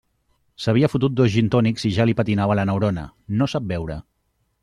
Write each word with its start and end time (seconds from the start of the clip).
S'havia 0.63 0.87
fotut 0.93 1.13
dos 1.19 1.29
gintònics 1.33 1.85
i 1.91 1.91
ja 1.99 2.07
li 2.11 2.17
patinava 2.21 2.57
la 2.61 2.65
neurona; 2.71 3.03
no 3.43 3.51
sap 3.55 3.71
beure. 3.75 3.99